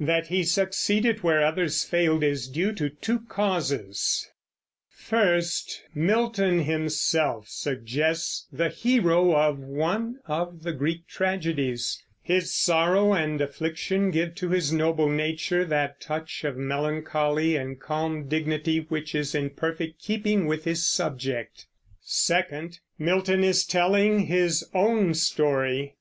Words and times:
That 0.00 0.26
he 0.26 0.42
succeeded 0.42 1.22
where 1.22 1.46
others 1.46 1.84
failed 1.84 2.24
is 2.24 2.48
due 2.48 2.72
to 2.72 2.90
two 2.90 3.20
causes: 3.28 4.28
first, 4.90 5.80
Milton 5.94 6.64
himself 6.64 7.46
suggests 7.48 8.48
the 8.52 8.68
hero 8.68 9.32
of 9.36 9.60
one 9.60 10.18
of 10.26 10.64
the 10.64 10.72
Greek 10.72 11.06
tragedies, 11.06 12.02
his 12.20 12.52
sorrow 12.52 13.12
and 13.14 13.40
affliction 13.40 14.10
give 14.10 14.34
to 14.34 14.48
his 14.48 14.72
noble 14.72 15.08
nature 15.08 15.64
that 15.64 16.00
touch 16.00 16.42
of 16.42 16.56
melancholy 16.56 17.54
and 17.54 17.78
calm 17.80 18.26
dignity 18.26 18.78
which 18.88 19.14
is 19.14 19.36
in 19.36 19.50
perfect 19.50 20.02
keeping 20.02 20.46
with 20.48 20.64
his 20.64 20.84
subject. 20.84 21.68
Second, 22.00 22.80
Milton 22.98 23.44
is 23.44 23.64
telling 23.64 24.26
his 24.26 24.68
own 24.74 25.14
story. 25.14 25.94